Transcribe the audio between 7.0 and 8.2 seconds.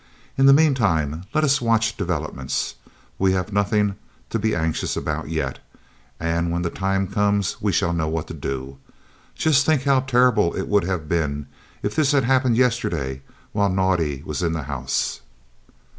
comes we shall know